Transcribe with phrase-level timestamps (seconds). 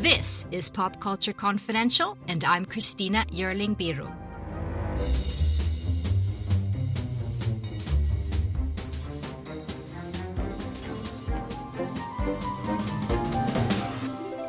[0.00, 4.10] This is Pop Culture Confidential, and I'm Christina Yerling Biru.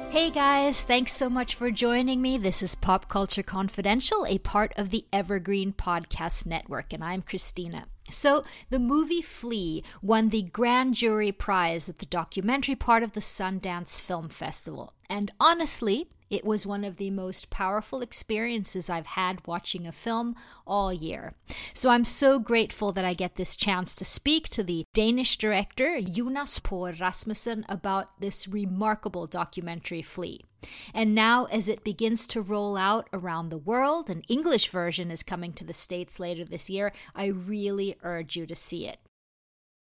[0.10, 2.38] Hey guys, thanks so much for joining me.
[2.38, 7.88] This is Pop Culture Confidential, a part of the Evergreen Podcast Network, and I'm Christina.
[8.12, 13.20] So, the movie Flee won the Grand Jury Prize at the documentary part of the
[13.20, 14.94] Sundance Film Festival.
[15.10, 20.36] And honestly, it was one of the most powerful experiences I've had watching a film
[20.66, 21.34] all year.
[21.74, 26.00] So I'm so grateful that I get this chance to speak to the Danish director
[26.02, 30.46] Jonas Poher Rasmussen about this remarkable documentary Flee.
[30.94, 35.24] And now, as it begins to roll out around the world, an English version is
[35.24, 39.00] coming to the States later this year, I really urge you to see it.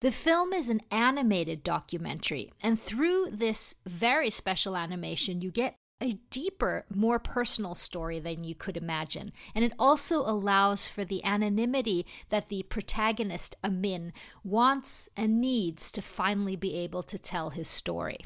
[0.01, 6.19] The film is an animated documentary, and through this very special animation, you get a
[6.31, 9.33] deeper, more personal story than you could imagine.
[9.55, 14.13] And it also allows for the anonymity that the protagonist, Amin,
[14.45, 18.19] wants and needs to finally be able to tell his story.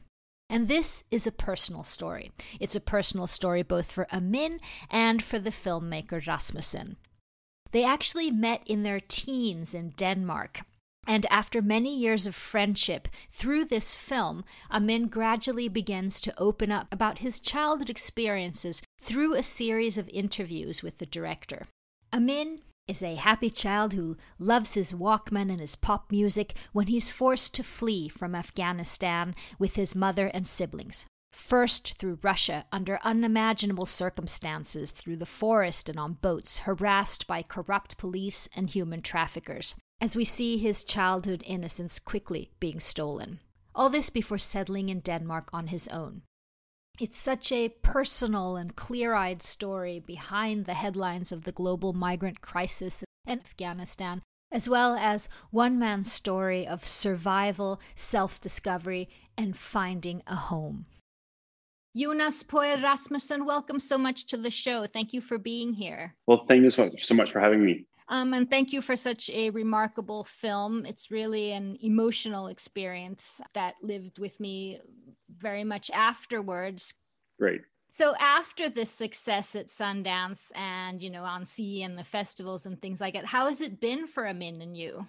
[0.51, 2.31] And this is a personal story.
[2.61, 6.97] It's a personal story both for Amin and for the filmmaker Rasmussen.
[7.71, 10.61] They actually met in their teens in Denmark
[11.07, 16.87] and after many years of friendship through this film, Amin gradually begins to open up
[16.93, 21.67] about his childhood experiences through a series of interviews with the director.
[22.13, 27.11] Amin is a happy child who loves his Walkman and his pop music when he's
[27.11, 31.07] forced to flee from Afghanistan with his mother and siblings.
[31.33, 37.97] First through Russia under unimaginable circumstances, through the forest and on boats, harassed by corrupt
[37.97, 43.39] police and human traffickers as we see his childhood innocence quickly being stolen.
[43.73, 46.23] All this before settling in Denmark on his own.
[47.01, 52.41] It's such a personal and clear eyed story behind the headlines of the global migrant
[52.41, 59.09] crisis in Afghanistan, as well as one man's story of survival, self discovery,
[59.39, 60.87] and finding a home.
[61.97, 64.85] Jonas Poher Rasmussen, welcome so much to the show.
[64.85, 66.17] Thank you for being here.
[66.27, 67.87] Well, thank you so much for having me.
[68.09, 70.85] Um, and thank you for such a remarkable film.
[70.87, 74.81] It's really an emotional experience that lived with me
[75.37, 76.95] very much afterwards.
[77.39, 77.63] Great.
[77.91, 83.01] So after this success at Sundance and you know Annecy and the festivals and things
[83.01, 85.07] like that, how has it been for Amin and you?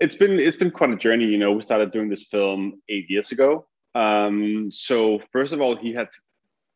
[0.00, 1.26] It's been it's been quite a journey.
[1.26, 3.66] You know, we started doing this film eight years ago.
[3.94, 6.18] Um, so first of all, he had to,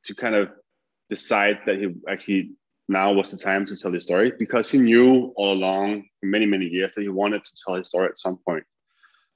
[0.05, 0.51] to kind of
[1.09, 2.51] decide that he actually
[2.93, 6.47] now was the time to tell his story because he knew all along for many
[6.47, 8.65] many years that he wanted to tell his story at some point.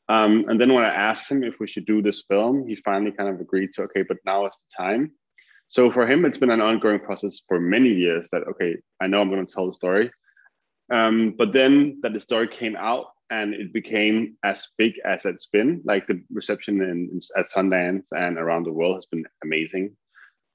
[0.09, 3.11] Um, and then when i asked him if we should do this film he finally
[3.11, 5.13] kind of agreed to okay but now is the time.
[5.69, 9.21] So for him it's been an ongoing process for many years that okay i know
[9.21, 10.11] i'm going to tell the story.
[10.93, 15.47] Um, but then that the story came out and it became as big as it's
[15.47, 15.83] been.
[15.85, 19.97] Like the reception in, in at sundance and around the world has been amazing.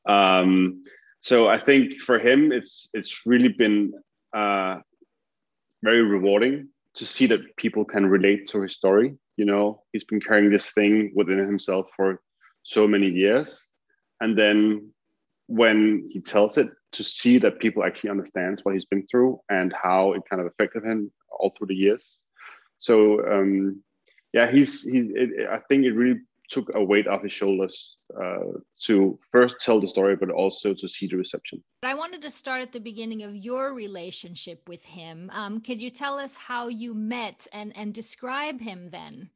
[0.07, 0.81] Um,
[1.21, 3.93] so I think for him, it's it's really been
[4.35, 4.77] uh,
[5.83, 9.15] very rewarding to see that people can relate to his story.
[9.37, 12.21] You know, he's been carrying this thing within himself for
[12.63, 13.67] so many years,
[14.19, 14.91] and then
[15.47, 19.73] when he tells it, to see that people actually understands what he's been through and
[19.73, 22.19] how it kind of affected him all through the years.
[22.77, 23.81] So um,
[24.33, 25.13] yeah, he's he.
[25.49, 26.19] I think it really
[26.51, 30.87] took a weight off his shoulders uh, to first tell the story, but also to
[30.87, 31.63] see the reception.
[31.81, 35.31] I wanted to start at the beginning of your relationship with him.
[35.33, 39.29] Um, could you tell us how you met and, and describe him then?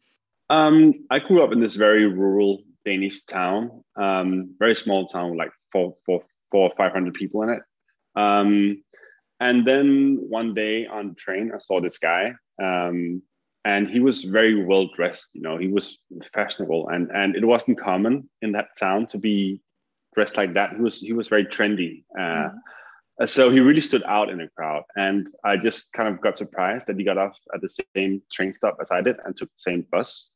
[0.50, 5.52] Um, I grew up in this very rural Danish town, um, very small town, like
[5.72, 7.62] four, four, four or 500 people in it.
[8.16, 8.84] Um,
[9.40, 13.22] and then one day on the train, I saw this guy um,
[13.66, 15.98] and he was very well dressed you know he was
[16.34, 16.88] fashionable.
[16.90, 19.62] And and it wasn't common in that town to be
[20.14, 20.74] dressed like that.
[20.76, 23.26] He was he was very trendy uh, mm-hmm.
[23.26, 24.84] so he really stood out in the crowd.
[24.96, 28.54] And i just kind of got surprised that he got off at the same train
[28.58, 30.30] stop as i did and took the same bus.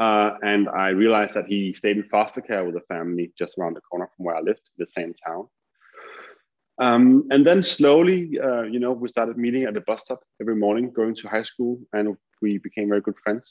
[0.00, 3.76] Uh, and I realized that he stayed in foster care with a family just around
[3.76, 5.46] the corner from where I lived, the same town.
[6.78, 10.56] Um, and then slowly, uh, you know, we started meeting at the bus stop every
[10.56, 13.46] morning, going to high school, and we became very good friends.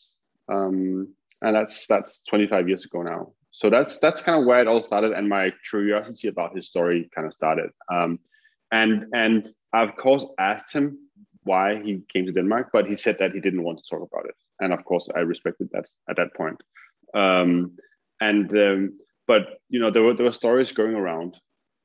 [0.56, 3.34] Um, and that's that's 25 years ago now.
[3.52, 7.10] So that's that's kind of where it all started, and my curiosity about his story
[7.16, 7.70] kind of started.
[7.96, 8.20] Um,
[8.72, 9.42] and and
[9.74, 10.88] I of course asked him
[11.44, 14.26] why he came to Denmark, but he said that he didn't want to talk about
[14.32, 14.38] it.
[14.62, 16.60] And of course, I respected that at that point.
[17.14, 17.78] Um,
[18.22, 18.94] and um,
[19.28, 21.32] but you know, there were there were stories going around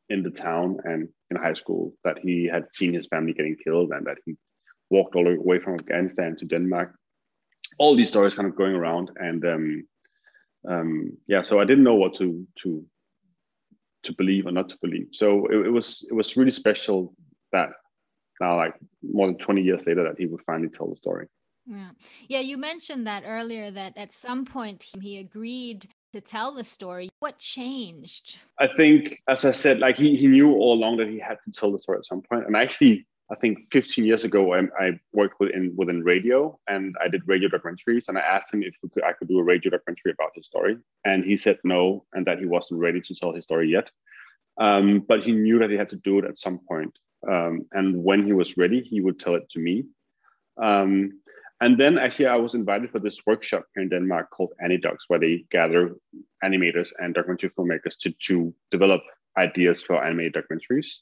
[0.08, 3.90] in the town and in high school that he had seen his family getting killed
[3.92, 4.36] and that he
[4.90, 6.94] walked all the way from Afghanistan to Denmark.
[7.78, 9.86] All these stories kind of going around, and um,
[10.68, 12.84] um, yeah, so I didn't know what to to
[14.04, 15.08] to believe or not to believe.
[15.12, 17.14] So it, it was it was really special
[17.52, 17.70] that
[18.40, 21.26] now like more than 20 years later that he would finally tell the story
[21.66, 21.90] yeah
[22.28, 27.08] yeah you mentioned that earlier that at some point he agreed to tell the story
[27.20, 31.18] what changed i think as i said like he, he knew all along that he
[31.18, 34.54] had to tell the story at some point and actually i think 15 years ago
[34.54, 38.62] i, I worked within within radio and i did radio documentaries and i asked him
[38.62, 42.04] if could, i could do a radio documentary about his story and he said no
[42.12, 43.90] and that he wasn't ready to tell his story yet
[44.60, 48.02] um, but he knew that he had to do it at some point um, and
[48.02, 49.84] when he was ready, he would tell it to me.
[50.62, 51.20] Um,
[51.60, 55.18] and then actually, I was invited for this workshop here in Denmark called Animedocs, where
[55.18, 55.96] they gather
[56.44, 59.02] animators and documentary filmmakers to, to develop
[59.36, 61.00] ideas for animated documentaries.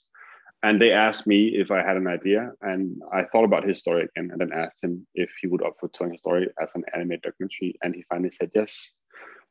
[0.66, 4.02] And they asked me if I had an idea, and I thought about his story
[4.02, 7.22] again, and then asked him if he would offer telling his story as an animated
[7.22, 8.92] documentary, and he finally said yes.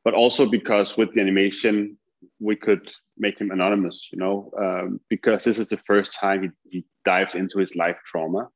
[0.04, 1.96] But also because with the animation,
[2.38, 6.50] we could make him anonymous, you know, um, because this is the first time he,
[6.70, 8.48] he dives into his life trauma.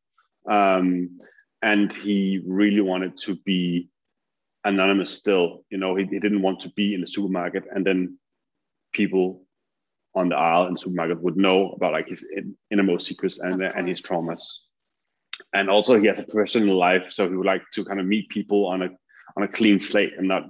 [0.47, 1.19] Um,
[1.63, 3.89] and he really wanted to be
[4.65, 5.65] anonymous still.
[5.71, 8.19] You know, he, he didn't want to be in the supermarket and then
[8.93, 9.47] people
[10.15, 12.27] on the aisle in the supermarket would know about like his
[12.71, 14.43] innermost secrets and, and his traumas.
[15.55, 17.07] And also he has a personal life.
[17.11, 18.89] So he would like to kind of meet people on a
[19.37, 20.45] on a clean slate and not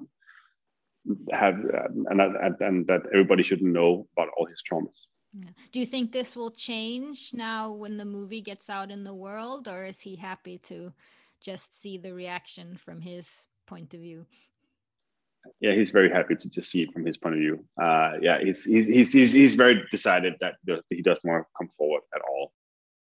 [1.32, 4.96] have and that, and that everybody should know about all his traumas.
[5.32, 5.50] Yeah.
[5.70, 9.68] Do you think this will change now when the movie gets out in the world,
[9.68, 10.92] or is he happy to
[11.40, 14.26] just see the reaction from his point of view?
[15.60, 17.64] Yeah, he's very happy to just see it from his point of view.
[17.80, 20.56] Uh, yeah, he's, he's he's he's he's very decided that
[20.90, 22.52] he doesn't want to come forward at all.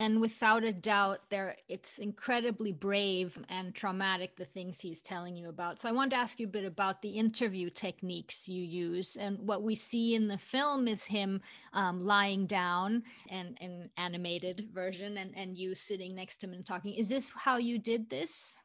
[0.00, 5.48] And without a doubt there it's incredibly brave and traumatic the things he's telling you
[5.48, 5.80] about.
[5.80, 9.16] So i want to ask you a bit about the interview techniques you use.
[9.16, 11.40] And what we see in the film is him
[11.72, 16.66] um, lying down and an animated version and, and you sitting next to him and
[16.66, 16.94] talking.
[16.94, 18.58] Is this how you did this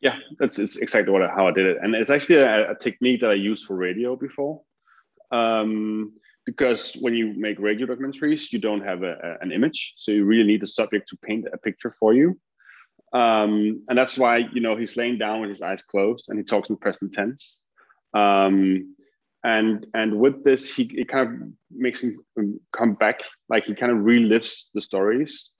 [0.00, 3.20] yeah that's it's exactly what how i did it and it's actually a, a technique
[3.20, 4.60] that i used for radio before
[5.30, 6.12] um,
[6.46, 10.24] because when you make radio documentaries, you don't have a, a, an image, so you
[10.24, 12.38] really need the subject to paint a picture for you.
[13.12, 16.44] Um, and that's why you know he's laying down with his eyes closed and he
[16.44, 17.62] talks in present tense.
[18.12, 18.94] Um,
[19.44, 22.18] and and with this, he it kind of makes him
[22.72, 25.52] come back, like he kind of relives the stories.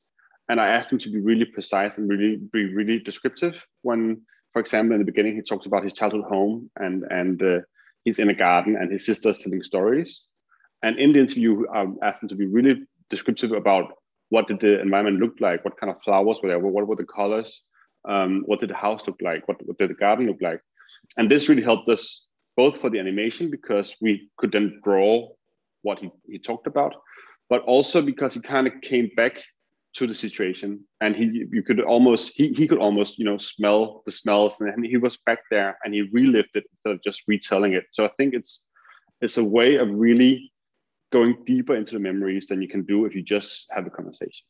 [0.49, 3.55] And I asked him to be really precise and really be really descriptive.
[3.83, 7.61] When, for example, in the beginning, he talked about his childhood home and and uh,
[8.05, 10.29] he's in a garden and his sister's telling stories.
[10.83, 13.93] And in the interview, I asked him to be really descriptive about
[14.29, 17.05] what did the environment look like, what kind of flowers were there, what were the
[17.05, 17.65] colors,
[18.07, 20.61] um, what did the house look like, what, what did the garden look like,
[21.17, 25.29] and this really helped us both for the animation because we could then draw
[25.83, 26.95] what he, he talked about,
[27.49, 29.43] but also because he kind of came back
[29.95, 34.03] to the situation and he you could almost he, he could almost you know smell
[34.07, 37.75] the smells and he was back there and he relived it instead of just retelling
[37.75, 38.67] it so i think it's
[39.21, 40.53] it's a way of really
[41.15, 44.45] going deeper into the memories than you can do if you just have a conversation.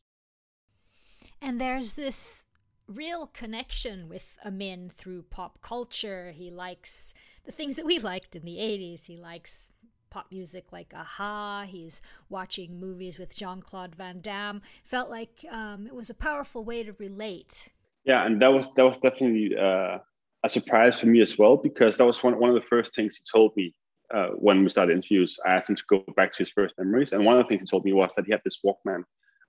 [1.39, 2.45] And there's this
[2.87, 6.31] real connection with Amin through pop culture.
[6.31, 7.13] He likes
[7.45, 9.05] the things that we liked in the 80s.
[9.05, 9.71] He likes
[10.15, 11.65] pop music like a-ha.
[11.67, 14.61] He's watching movies with Jean Claude Van Damme.
[14.83, 17.69] Felt like um, it was a powerful way to relate.
[18.05, 19.97] Yeah, and that was that was definitely uh,
[20.43, 23.17] a surprise for me as well because that was one one of the first things
[23.17, 23.73] he told me
[24.13, 27.11] uh, when we started interviews, I asked him to go back to his first memories.
[27.11, 29.03] And one of the things he told me was that he had this Walkman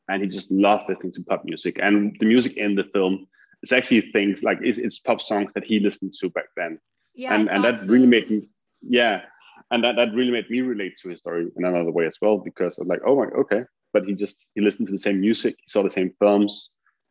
[0.09, 1.79] and he just loved listening to pop music.
[1.81, 3.27] And the music in the film
[3.63, 6.79] is actually things like it's, it's pop songs that he listened to back then.
[7.15, 7.87] Yeah, and, and that so.
[7.87, 8.49] really made me,
[8.83, 9.23] yeah.
[9.71, 12.39] And that, that really made me relate to his story in another way as well,
[12.39, 13.63] because I'm like, oh my, okay.
[13.93, 16.71] But he just, he listened to the same music, he saw the same films.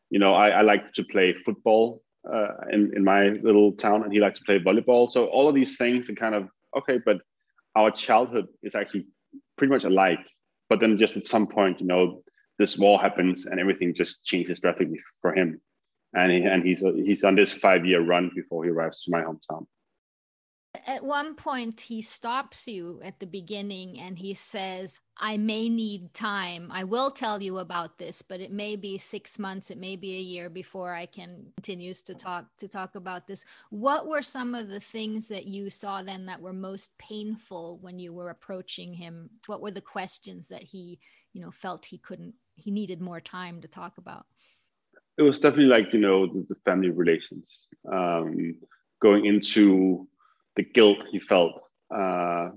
[0.10, 4.14] You know, I, I like to play football uh, in in my little town, and
[4.14, 5.10] he liked to play volleyball.
[5.10, 6.48] So all of these things are kind of
[6.78, 7.18] okay, but
[7.76, 9.08] our childhood is actually
[9.58, 10.20] pretty much alike.
[10.70, 12.24] But then just at some point, you know,
[12.60, 15.60] this war happens and everything just changes drastically for him.
[16.14, 19.22] And he, and he's he's on this five year run before he arrives to my
[19.22, 19.66] hometown
[20.86, 26.14] at one point he stops you at the beginning and he says i may need
[26.14, 26.70] time.
[26.72, 30.16] I will tell you about this but it may be six months it may be
[30.16, 33.44] a year before i can continues to talk to talk about this.
[33.70, 37.98] What were some of the things that you saw then that were most painful when
[38.00, 39.30] you were approaching him?
[39.48, 41.00] What were the questions that he
[41.34, 44.26] you know felt he couldn't he needed more time to talk about?
[45.18, 48.56] It was definitely like you know the, the family relations um,
[49.02, 50.08] going into
[50.56, 52.50] the guilt he felt uh,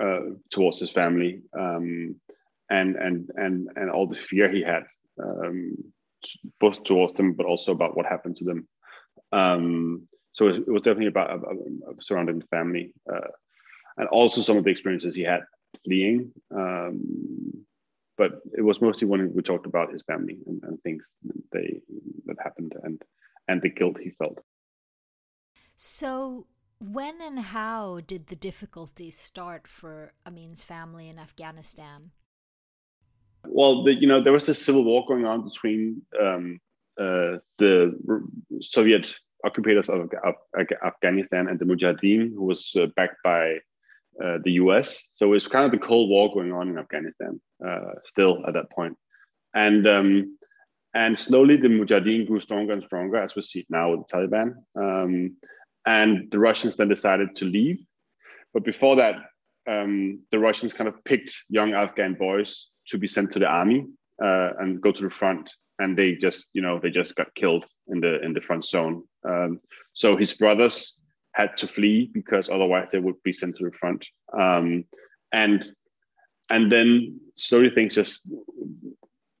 [0.00, 0.20] uh,
[0.50, 2.14] towards his family um,
[2.70, 4.84] and and and and all the fear he had
[5.22, 5.76] um,
[6.60, 8.68] both towards them but also about what happened to them.
[9.32, 11.56] Um, so it, was definitely about, about,
[12.00, 13.28] surrounding the family uh,
[13.96, 15.40] and also some of the experiences he had
[15.84, 17.64] fleeing um,
[18.20, 21.10] but it was mostly when we talked about his family and, and things
[21.52, 21.80] they
[22.26, 23.02] that happened and
[23.48, 24.38] and the guilt he felt.
[25.74, 26.46] So
[26.80, 32.10] when and how did the difficulties start for Amin's family in Afghanistan?
[33.46, 36.58] Well, the, you know, there was a civil war going on between um,
[36.98, 37.96] uh, the
[38.60, 40.34] Soviet occupators of, of,
[40.84, 43.58] Afghanistan and the Mujahideen, who was uh, backed by
[44.22, 45.08] uh, the US.
[45.12, 48.54] So it was kind of the Cold War going on in Afghanistan uh, still at
[48.54, 48.96] that point.
[49.54, 50.38] And um,
[50.94, 54.54] and slowly the Mujahideen grew stronger and stronger, as we see now with the Taliban.
[54.76, 55.36] Um,
[55.86, 57.78] and the Russians then decided to leave.
[58.52, 59.16] But before that,
[59.68, 63.86] um, the Russians kind of picked young Afghan boys to be sent to the army
[64.22, 67.64] uh, and go to the front, and they just, you know, they just got killed
[67.88, 69.04] in the in the front zone.
[69.26, 69.58] Um,
[69.92, 71.00] so his brothers
[71.32, 74.04] had to flee because otherwise they would be sent to the front.
[74.38, 74.84] Um,
[75.32, 75.64] and
[76.50, 78.22] and then slowly things just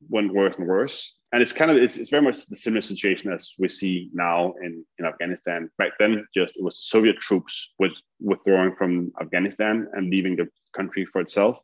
[0.08, 3.32] went worse and worse and it's kind of it's, it's very much the similar situation
[3.32, 5.70] as we see now in, in afghanistan.
[5.78, 10.48] Back then just it was the soviet troops with, withdrawing from afghanistan and leaving the
[10.74, 11.58] country for itself.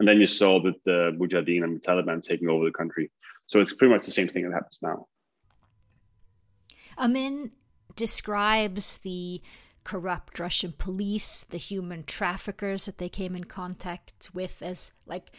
[0.00, 3.10] And then you saw that the mujahideen and the taliban taking over the country.
[3.46, 5.06] So it's pretty much the same thing that happens now.
[6.98, 7.52] Amin
[7.94, 9.40] describes the
[9.84, 15.32] corrupt russian police the human traffickers that they came in contact with as like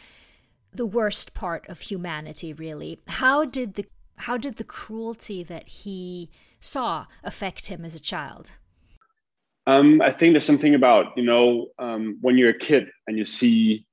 [0.74, 3.00] the worst part of humanity really.
[3.08, 8.52] How did the how did the cruelty that he saw affect him as a child?
[9.66, 13.24] Um, i think there's something about you know um, when you're a kid and you
[13.24, 13.86] see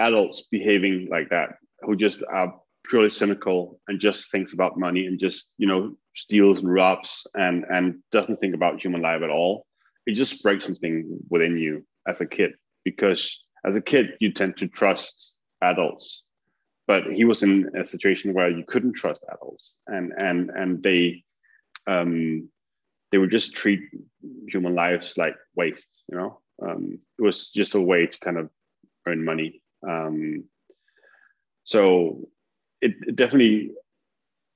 [0.00, 1.50] adults behaving like that
[1.82, 2.52] who just are
[2.84, 7.64] purely cynical and just thinks about money and just you know steals and robs and
[7.70, 9.64] and doesn't think about human life at all
[10.06, 12.52] it just breaks something within you as a kid.
[12.84, 16.24] Because as a kid you tend to trust adults.
[16.86, 19.74] But he was in a situation where you couldn't trust adults.
[19.86, 21.24] And and and they
[21.86, 22.48] um
[23.10, 23.80] they would just treat
[24.48, 26.40] human lives like waste you know?
[26.66, 28.50] Um it was just a way to kind of
[29.06, 29.62] earn money.
[29.88, 30.44] Um
[31.64, 32.28] so
[32.80, 33.70] it, it definitely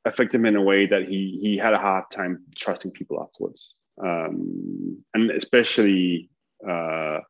[0.04, 3.74] affected him in a way that he he had a hard time trusting people afterwards.
[4.02, 6.28] Um and especially
[6.68, 7.20] uh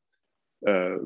[0.66, 0.98] uh,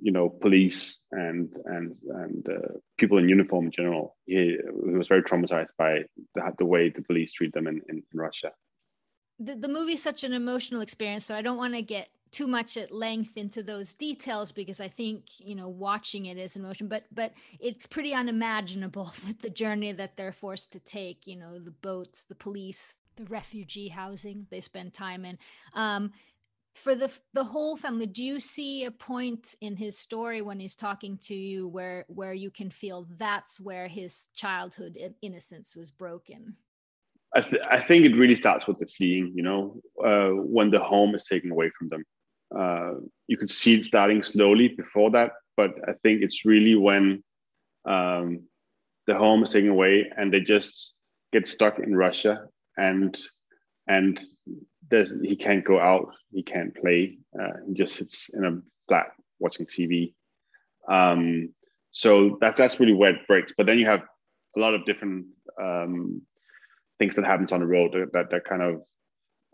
[0.00, 4.16] you know, police and and and uh, people in uniform in general.
[4.26, 6.02] He, he was very traumatized by
[6.34, 8.52] the, the way the police treat them in, in, in Russia.
[9.38, 12.46] The, the movie is such an emotional experience, so I don't want to get too
[12.46, 16.88] much at length into those details because I think you know watching it is emotion,
[16.88, 21.26] but but it's pretty unimaginable the journey that they're forced to take.
[21.26, 25.38] You know, the boats, the police, the refugee housing they spend time in.
[25.74, 26.12] Um,
[26.78, 30.76] for the the whole family do you see a point in his story when he's
[30.76, 36.56] talking to you where where you can feel that's where his childhood innocence was broken?
[37.36, 40.80] I, th- I think it really starts with the fleeing you know uh, when the
[40.80, 42.04] home is taken away from them.
[42.56, 42.94] Uh,
[43.26, 47.22] you could see it starting slowly before that but i think it's really when
[47.84, 48.40] um,
[49.06, 50.96] the home is taken away and they just
[51.34, 52.46] get stuck in russia
[52.78, 53.18] and
[53.88, 54.18] and
[54.90, 59.06] there's, he can't go out, he can't play, uh, he just sits in a flat
[59.38, 60.14] watching TV.
[60.88, 61.50] Um,
[61.90, 63.52] so that's that's really where it breaks.
[63.56, 64.02] But then you have
[64.56, 65.26] a lot of different
[65.60, 66.22] um,
[66.98, 68.82] things that happens on the road that that kind of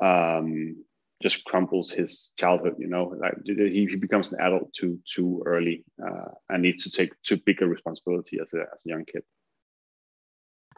[0.03, 0.85] um,
[1.23, 2.75] just crumbles his childhood.
[2.79, 6.91] You know, like he, he becomes an adult too too early uh, and needs to
[6.91, 9.23] take too big a responsibility as a as a young kid.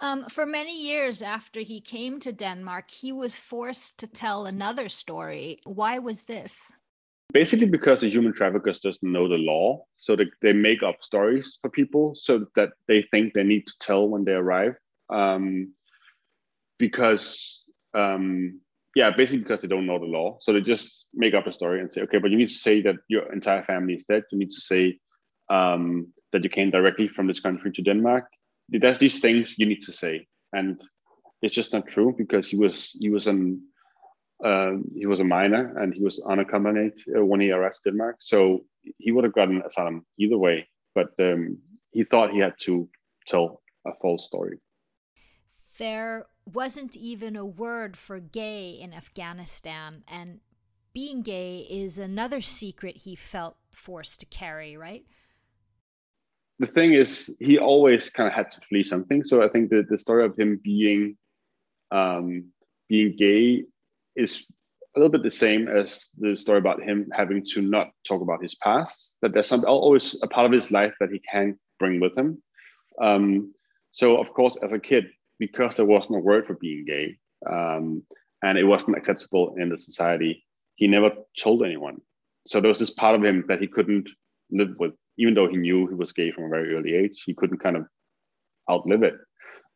[0.01, 4.89] Um, for many years after he came to Denmark, he was forced to tell another
[4.89, 5.61] story.
[5.65, 6.73] Why was this?
[7.33, 11.59] Basically, because the human traffickers doesn't know the law, so they, they make up stories
[11.61, 14.75] for people so that they think they need to tell when they arrive.
[15.11, 15.73] Um,
[16.79, 18.61] because um,
[18.95, 21.81] yeah, basically because they don't know the law, so they just make up a story
[21.81, 24.25] and say, okay, but you need to say that your entire family is dead.
[24.31, 24.99] You need to say
[25.51, 28.25] um, that you came directly from this country to Denmark
[28.69, 30.81] there's these things you need to say, and
[31.43, 33.61] it's just not true because he was he was an
[34.45, 38.65] uh, he was a minor and he was unaccompanied uh, when he arrived Denmark, so
[38.99, 40.69] he would have gotten asylum either way.
[40.95, 41.59] But um,
[41.93, 42.89] he thought he had to
[43.27, 44.59] tell a false story.
[45.79, 50.41] There wasn't even a word for gay in Afghanistan, and
[50.93, 55.05] being gay is another secret he felt forced to carry, right?
[56.59, 59.23] The thing is, he always kind of had to flee something.
[59.23, 61.17] So I think that the story of him being
[61.91, 62.47] um,
[62.89, 63.65] being gay
[64.17, 64.47] is
[64.95, 68.43] a little bit the same as the story about him having to not talk about
[68.43, 69.17] his past.
[69.21, 72.43] That there's some always a part of his life that he can bring with him.
[73.01, 73.53] Um,
[73.93, 75.07] so of course, as a kid,
[75.39, 77.19] because there wasn't a word for being gay,
[77.51, 78.03] um,
[78.43, 80.45] and it wasn't acceptable in the society,
[80.77, 81.99] he never told anyone.
[82.47, 84.09] So there was this part of him that he couldn't
[84.51, 87.35] live with even though he knew he was gay from a very early age, he
[87.35, 87.87] couldn't kind of
[88.71, 89.15] outlive it.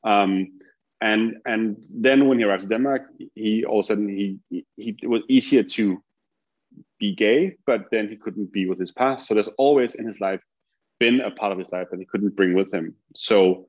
[0.04, 0.60] Um,
[1.00, 3.02] and and then when he arrived in Denmark,
[3.34, 6.02] he all of a sudden he, he, he it was easier to
[6.98, 9.26] be gay, but then he couldn't be with his past.
[9.26, 10.42] So there's always in his life
[10.98, 12.94] been a part of his life that he couldn't bring with him.
[13.16, 13.66] So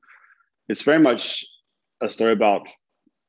[0.68, 1.44] it's very much
[2.02, 2.68] a story about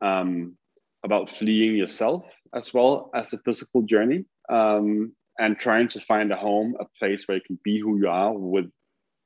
[0.01, 0.57] um,
[1.03, 4.25] about fleeing yourself as well as the physical journey.
[4.49, 8.07] Um, and trying to find a home, a place where you can be who you
[8.07, 8.69] are with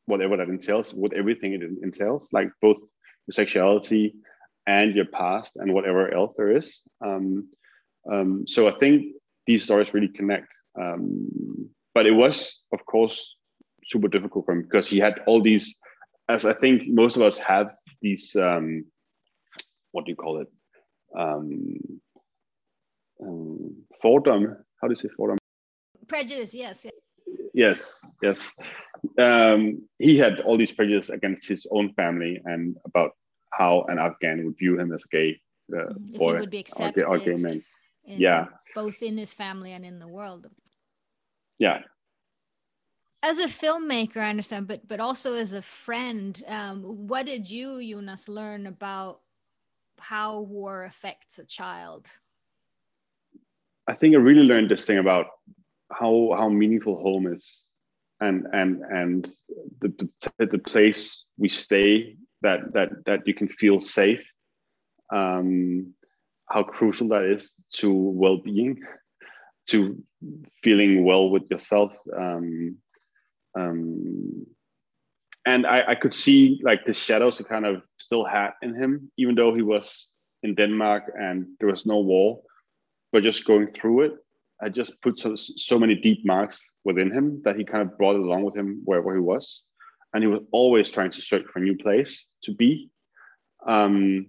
[0.06, 4.16] whatever that entails, with everything it entails, like both your sexuality
[4.66, 6.82] and your past and whatever else there is.
[7.06, 7.50] Um,
[8.10, 9.14] um, so I think
[9.46, 10.48] these stories really connect.
[10.80, 13.36] Um, but it was, of course,
[13.86, 15.78] super difficult for him because he had all these,
[16.30, 17.68] as I think most of us have
[18.02, 18.86] these, um,
[19.92, 20.48] what do you call it?
[21.18, 21.76] Um,
[23.22, 24.56] um, fordom.
[24.82, 25.38] How do you say fordom?
[26.08, 26.86] Prejudice yes
[27.54, 28.06] yes.
[28.22, 28.56] Yes
[29.20, 33.12] um, he had all these prejudices against his own family and about
[33.52, 35.40] how an afghan would view him as a gay
[35.74, 37.64] uh, if boy would be accepted or gay, or gay man.
[38.06, 38.46] yeah.
[38.76, 40.48] both in his family and in the world.
[41.60, 41.80] Yeah.
[43.24, 47.82] As a filmmaker i understand but but also as a friend um, what did you
[47.82, 49.22] jonas learn about
[50.00, 52.08] how war affects a child?
[53.88, 55.28] I think i really learned this thing about
[55.92, 57.64] how how meaningful home is
[58.20, 59.30] and and and
[59.82, 64.24] the, the, the place we stay that that that you can feel safe
[65.14, 65.94] um
[66.50, 68.80] how crucial that is to well-being
[69.70, 70.02] to
[70.64, 72.78] feeling well with yourself um
[73.58, 74.46] um
[75.46, 79.12] and I, I could see like the shadows he kind of still had in him
[79.18, 80.12] even though he was
[80.44, 82.44] in denmark and there was no wall
[83.12, 84.14] but just going through it
[84.62, 88.16] I just put so, so many deep marks within him that he kind of brought
[88.16, 89.64] it along with him wherever he was.
[90.14, 92.90] And he was always trying to search for a new place to be.
[93.66, 94.28] Um,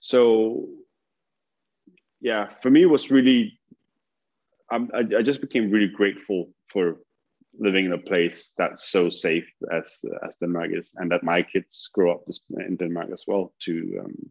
[0.00, 0.68] so,
[2.20, 3.60] yeah, for me, it was really,
[4.70, 6.98] um, I, I just became really grateful for
[7.58, 11.90] living in a place that's so safe as as Denmark is, and that my kids
[11.92, 14.30] grow up in Denmark as well to um,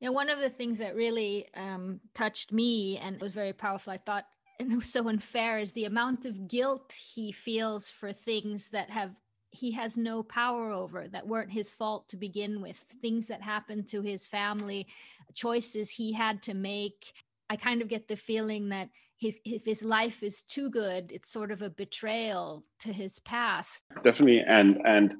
[0.00, 3.98] yeah, one of the things that really um, touched me and was very powerful, I
[3.98, 4.26] thought,
[4.60, 8.90] and it was so unfair, is the amount of guilt he feels for things that
[8.90, 9.14] have
[9.50, 12.76] he has no power over that weren't his fault to begin with.
[12.76, 14.86] Things that happened to his family
[15.34, 17.14] choices he had to make.
[17.48, 21.30] I kind of get the feeling that his if his life is too good it's
[21.30, 23.82] sort of a betrayal to his past.
[24.04, 25.14] Definitely and and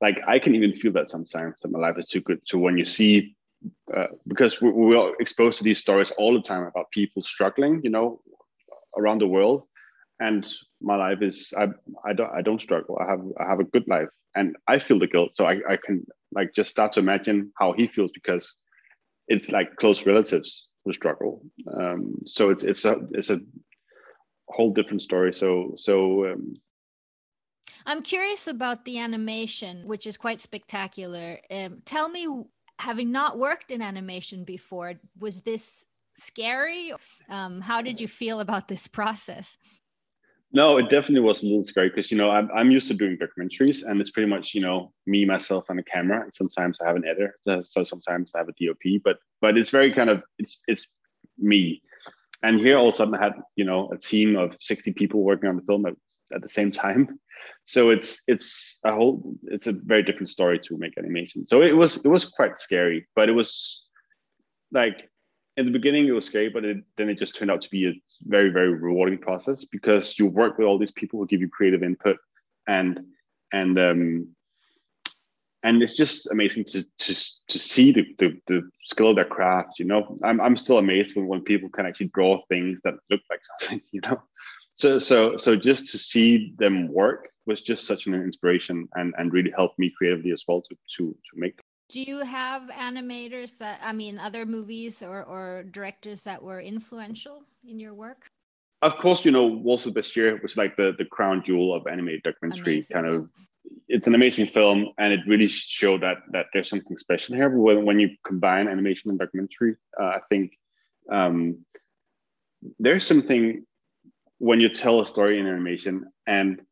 [0.00, 2.40] like i can even feel that sometimes that my life is too good.
[2.44, 3.36] So when you see
[3.94, 7.80] uh, because we, we are exposed to these stories all the time about people struggling,
[7.82, 8.20] you know,
[8.96, 9.64] around the world.
[10.20, 10.46] And
[10.80, 11.68] my life is I
[12.04, 12.98] I don't I don't struggle.
[13.00, 15.34] I have I have a good life, and I feel the guilt.
[15.34, 18.56] So I, I can like just start to imagine how he feels because
[19.28, 21.42] it's like close relatives who struggle.
[21.74, 23.40] Um, so it's it's a it's a
[24.48, 25.32] whole different story.
[25.32, 26.52] So so um,
[27.86, 31.38] I'm curious about the animation, which is quite spectacular.
[31.50, 32.26] Um, tell me
[32.80, 36.92] having not worked in animation before, was this scary?
[37.28, 39.56] Um, how did you feel about this process?
[40.52, 43.16] No, it definitely was a little scary because you know I'm I'm used to doing
[43.16, 46.24] documentaries, and it's pretty much you know me myself and a camera.
[46.32, 49.92] Sometimes I have an editor, so sometimes I have a DOP, but but it's very
[49.92, 50.88] kind of it's it's
[51.38, 51.82] me.
[52.42, 55.22] And here all of a sudden I had you know a team of 60 people
[55.22, 55.94] working on the film at,
[56.34, 57.18] at the same time.
[57.66, 61.46] So it's it's a whole it's a very different story to make animation.
[61.46, 63.84] So it was it was quite scary, but it was
[64.72, 65.08] like
[65.56, 67.86] in the beginning it was scary, but it, then it just turned out to be
[67.86, 71.48] a very very rewarding process because you work with all these people who give you
[71.48, 72.16] creative input
[72.66, 73.00] and
[73.52, 74.28] and um
[75.62, 77.14] and it's just amazing to to
[77.48, 79.78] to see the, the, the skill of their craft.
[79.78, 83.20] You know, I'm I'm still amazed when when people can actually draw things that look
[83.30, 83.82] like something.
[83.92, 84.22] You know,
[84.80, 89.32] so so so just to see them work was just such an inspiration and and
[89.32, 93.80] really helped me creatively as well to to to make do you have animators that
[93.82, 98.26] I mean other movies or or directors that were influential in your work?
[98.80, 102.74] Of course, you know Waltz Bashir was like the the crown jewel of animated documentary
[102.74, 102.94] Amazing.
[102.94, 103.28] kind of
[103.88, 107.84] it's an amazing film and it really showed that that there's something special here when,
[107.84, 110.52] when you combine animation and documentary uh, i think
[111.12, 111.58] um,
[112.78, 113.64] there's something
[114.40, 116.62] when you tell a story in animation and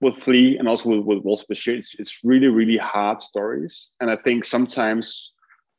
[0.00, 3.90] with Flee and also with, with Waltz Bashir, it's, it's really, really hard stories.
[4.00, 5.32] And I think sometimes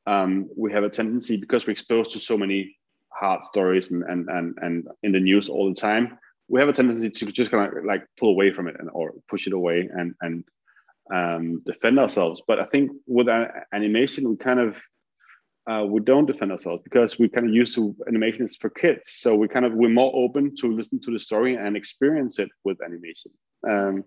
[0.08, 2.78] um, we have a tendency because we're exposed to so many
[3.10, 6.74] hard stories and, and, and, and in the news all the time, we have a
[6.74, 9.90] tendency to just kind of like pull away from it and or push it away
[9.94, 10.46] and, and
[11.14, 12.42] um, defend ourselves.
[12.48, 13.28] But I think with
[13.74, 14.78] animation, we kind of
[15.70, 19.12] uh, we don't defend ourselves because we kind of used to animation is for kids.
[19.12, 22.50] So we kind of we're more open to listen to the story and experience it
[22.64, 23.32] with animation.
[23.68, 24.04] Um,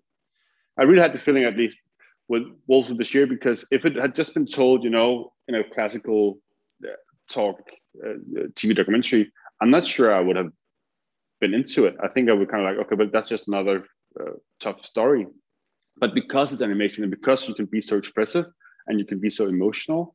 [0.78, 1.78] I really had the feeling, at least
[2.28, 5.54] with Waltz of with Bashir, because if it had just been told, you know, in
[5.54, 6.38] a classical
[6.84, 6.90] uh,
[7.30, 7.58] talk
[8.04, 8.14] uh,
[8.54, 10.50] TV documentary, I'm not sure I would have
[11.40, 11.96] been into it.
[12.02, 13.86] I think I would kind of like, okay, but that's just another
[14.20, 15.26] uh, tough story.
[15.98, 18.44] But because it's animation and because you can be so expressive
[18.86, 20.14] and you can be so emotional,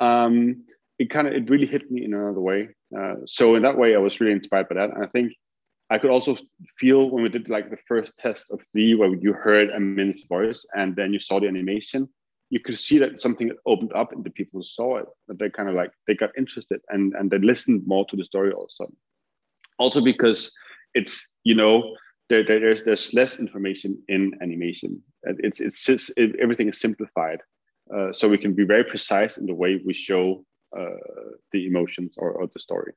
[0.00, 0.64] um,
[1.00, 2.68] it kind of it really hit me in another way.
[2.96, 5.32] Uh, so in that way, I was really inspired by that, and I think
[5.88, 6.36] I could also
[6.78, 10.64] feel when we did like the first test of Flee, where you heard Amin's voice
[10.74, 12.08] and then you saw the animation,
[12.50, 15.06] you could see that something opened up in the people saw it.
[15.26, 18.24] That they kind of like they got interested and and they listened more to the
[18.24, 18.92] story also.
[19.78, 20.52] Also because
[20.92, 21.96] it's you know
[22.28, 25.02] there, there there's there's less information in animation.
[25.22, 27.40] It's it's, it's it, everything is simplified,
[27.96, 30.44] uh, so we can be very precise in the way we show
[30.76, 32.92] Uh, the emotions or, or the story.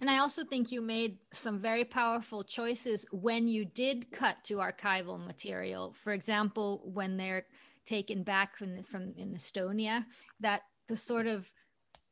[0.00, 4.56] And I also think you made some very powerful choices when you did cut to
[4.56, 5.94] archival material.
[6.02, 7.46] For example, when they're
[7.86, 10.04] taken back from, the, from in Estonia,
[10.40, 11.48] that the sort of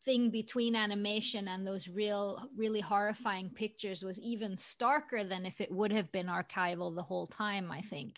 [0.04, 5.72] thing between animation and those real really horrifying pictures was even starker than if it
[5.72, 8.16] would have been archival the whole time i think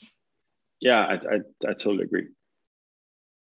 [0.81, 2.29] yeah i, I, I totally agree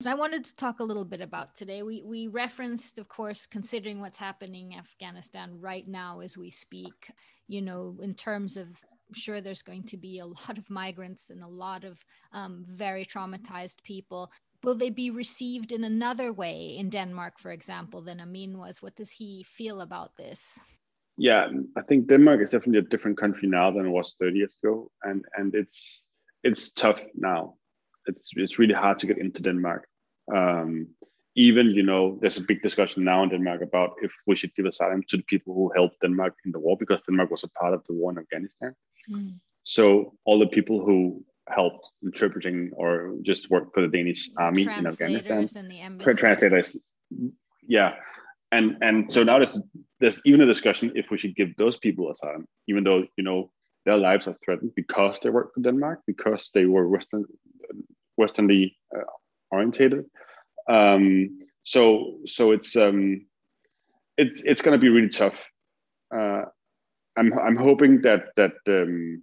[0.06, 1.82] I wanted to talk a little bit about today.
[1.82, 7.10] We we referenced, of course, considering what's happening in Afghanistan right now as we speak.
[7.48, 8.68] You know, in terms of
[9.12, 11.98] sure there's going to be a lot of migrants and a lot of
[12.32, 14.32] um, very traumatized people.
[14.62, 18.82] Will they be received in another way in Denmark, for example, than Amin was?
[18.82, 20.58] What does he feel about this?
[21.16, 24.56] Yeah, I think Denmark is definitely a different country now than it was 30 years
[24.62, 26.04] ago, and and it's
[26.42, 27.56] it's tough now.
[28.06, 29.86] It's it's really hard to get into Denmark.
[30.34, 30.88] Um,
[31.36, 34.66] even you know, there's a big discussion now in Denmark about if we should give
[34.66, 37.72] asylum to the people who helped Denmark in the war because Denmark was a part
[37.74, 38.74] of the war in Afghanistan.
[39.10, 39.34] Mm.
[39.62, 44.86] So all the people who helped interpreting or just worked for the Danish army in
[44.86, 45.48] Afghanistan,
[45.98, 46.76] tra- translators,
[47.66, 47.94] yeah,
[48.52, 49.60] and and so now there's
[50.00, 53.50] there's even a discussion if we should give those people asylum, even though you know
[53.86, 57.24] their lives are threatened because they work for Denmark, because they were Western,
[58.18, 59.02] Westernly uh,
[59.50, 60.04] orientated.
[60.68, 63.26] Um, so so it's um,
[64.16, 65.38] it's it's going to be really tough.
[66.14, 66.42] Uh,
[67.16, 69.22] I'm I'm hoping that that um,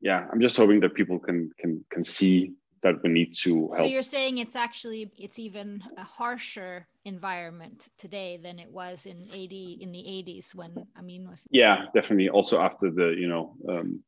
[0.00, 2.52] yeah, I'm just hoping that people can can can see
[2.82, 3.76] that we need to help.
[3.78, 9.26] So you're saying it's actually it's even a harsher environment today than it was in
[9.32, 11.40] 80 in the 80s when Amin was.
[11.50, 12.28] Yeah, definitely.
[12.28, 14.04] Also after the you know um,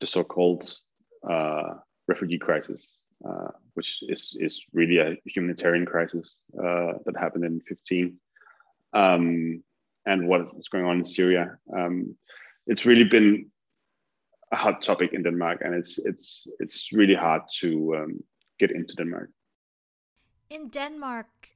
[0.00, 0.70] the so-called
[1.28, 1.74] uh,
[2.06, 8.16] refugee crisis uh, which is, is really a humanitarian crisis uh, that happened in 15,
[8.92, 9.62] um,
[10.06, 11.58] and what's going on in Syria.
[11.76, 12.16] Um,
[12.66, 13.50] it's really been
[14.52, 18.24] a hot topic in Denmark, and it's it's it's really hard to um,
[18.58, 19.30] get into Denmark.
[20.50, 21.50] In Denmark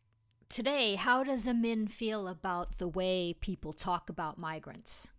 [0.48, 5.10] today, how does Amin feel about the way people talk about migrants?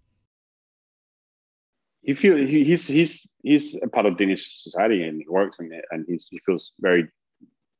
[2.03, 5.71] He feels he, he's he's he's a part of Danish society and he works and
[5.91, 7.07] and he's, he feels very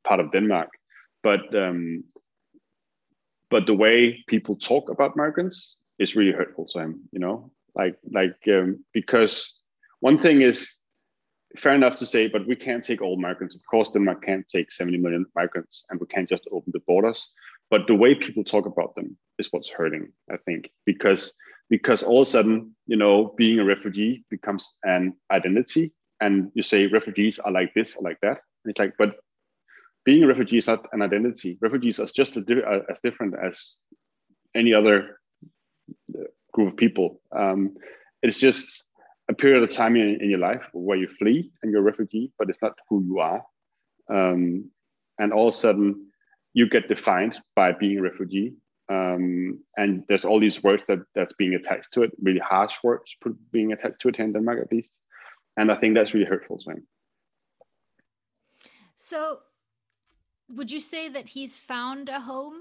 [0.04, 0.70] part of Denmark.
[1.22, 2.04] But um,
[3.50, 7.00] but the way people talk about migrants is really hurtful to him.
[7.12, 9.58] You know, like like um, because
[10.00, 10.78] one thing is
[11.56, 13.54] fair enough to say, but we can't take all migrants.
[13.54, 17.28] Of course, Denmark can't take 70 million migrants, and we can't just open the borders.
[17.70, 21.34] But the way people talk about them is what's hurting, I think, because
[21.70, 26.62] because all of a sudden, you know, being a refugee becomes an identity, and you
[26.62, 29.16] say refugees are like this or like that, and it's like, but
[30.04, 31.58] being a refugee is not an identity.
[31.60, 33.78] Refugees are just a, as different as
[34.54, 35.18] any other
[36.14, 37.20] uh, group of people.
[37.32, 37.74] Um,
[38.22, 38.84] it's just
[39.28, 42.30] a period of time in, in, your life where you flee and you're a refugee,
[42.38, 43.42] but it's not who you are.
[44.10, 44.70] Um,
[45.18, 46.10] and all of a sudden,
[46.52, 48.54] you get defined by being a refugee.
[48.88, 53.16] Um, and there's all these words that that's being attached to it, really harsh words
[53.50, 54.98] being attached to it here in Denmark, at least.
[55.56, 56.86] And I think that's really hurtful to him.
[58.96, 59.40] So,
[60.48, 62.54] would you say that he's found a home?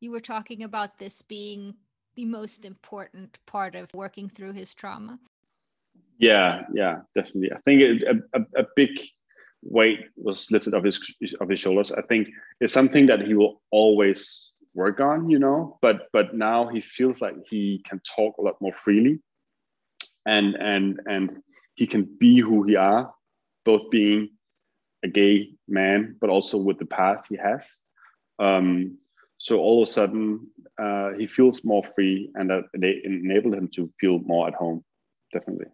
[0.00, 1.74] You were talking about this being
[2.14, 5.18] the most important part of working through his trauma.
[6.18, 7.52] Yeah, yeah, definitely.
[7.52, 8.90] I think it, a, a, a big
[9.62, 11.00] weight was lifted off his
[11.40, 11.92] of his shoulders.
[11.92, 12.28] I think
[12.60, 15.78] it's something that he will always work on, you know.
[15.82, 19.20] But but now he feels like he can talk a lot more freely,
[20.26, 21.42] and and and
[21.74, 23.12] he can be who he are,
[23.64, 24.30] both being
[25.04, 27.80] a gay man, but also with the past he has.
[28.38, 28.98] Um,
[29.38, 30.46] so all of a sudden,
[30.78, 34.84] uh, he feels more free, and that they enabled him to feel more at home.
[35.32, 35.66] Definitely.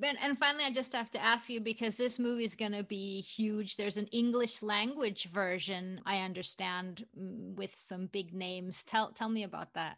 [0.00, 2.84] Ben, and finally, I just have to ask you because this movie is going to
[2.84, 3.76] be huge.
[3.76, 8.84] There's an English language version, I understand, mm, with some big names.
[8.84, 9.96] Tell tell me about that.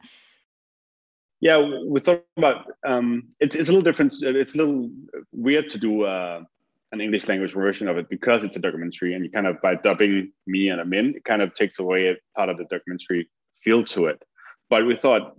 [1.41, 4.15] Yeah, we thought about um, it's it's a little different.
[4.23, 4.91] It's a little
[5.33, 6.45] weird to do uh,
[6.93, 9.75] an English language version of it because it's a documentary, and you kind of by
[9.75, 13.29] dubbing me and Amin, it kind of takes away part of the documentary
[13.63, 14.23] feel to it.
[14.71, 15.37] But we thought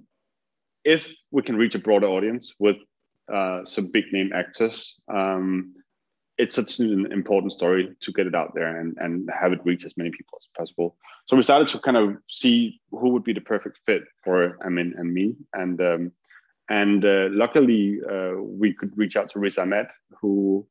[0.84, 2.78] if we can reach a broader audience with
[3.32, 5.74] uh, some big name actors, um,
[6.38, 9.86] it's such an important story to get it out there and, and have it reach
[9.86, 10.96] as many people as possible.
[11.28, 14.96] So we started to kind of see who would be the perfect fit for Amin
[14.98, 15.36] and me.
[15.54, 16.12] And um,
[16.70, 19.88] and uh, luckily, uh, we could reach out to Riz Ahmed,
[20.22, 20.66] who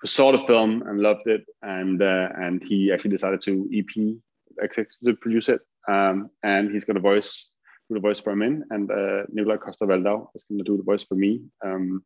[0.00, 4.16] who saw the film and loved it, and uh, and he actually decided to EP
[4.60, 7.50] executive produce it, um, and he's going to voice
[7.94, 10.82] do the voice for him, and uh, Nikolaj Coster Waldau is going to do the
[10.82, 11.42] voice for me.
[11.64, 12.04] Um,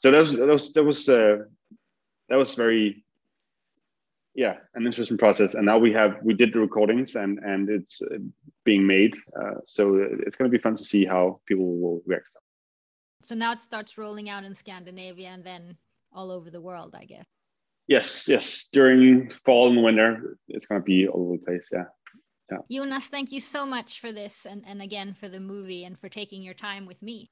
[0.00, 1.36] so that was that was that was uh,
[2.28, 3.04] that was very
[4.34, 8.00] yeah an interesting process and now we have we did the recordings and and it's
[8.00, 8.16] uh,
[8.64, 12.30] being made uh, so it's going to be fun to see how people will react
[13.22, 15.76] so now it starts rolling out in scandinavia and then
[16.12, 17.26] all over the world, I guess.
[17.88, 18.68] Yes, yes.
[18.72, 21.68] During fall and winter, it's going to be all over the place.
[21.72, 21.84] Yeah.
[22.52, 22.78] Yeah.
[22.78, 26.08] Jonas, thank you so much for this and, and again for the movie and for
[26.08, 27.30] taking your time with me.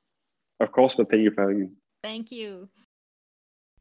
[0.61, 1.68] Of course, but thank you for having me.
[2.02, 2.68] Thank you.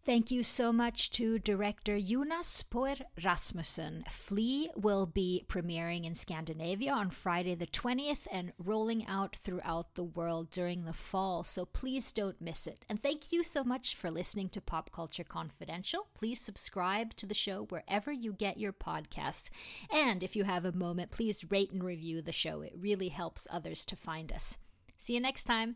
[0.06, 4.06] Thank you so much to director Jonas Poher Rasmussen.
[4.10, 10.04] Flee will be premiering in Scandinavia on Friday the 20th and rolling out throughout the
[10.04, 12.86] world during the fall, so please don't miss it.
[12.90, 16.08] And thank you so much for listening to Pop Culture Confidential.
[16.16, 19.50] Please subscribe to the show wherever you get your podcasts.
[19.94, 22.62] And if you have a moment, please rate and review the show.
[22.62, 24.58] It really helps others to find us.
[24.98, 25.76] See you next time.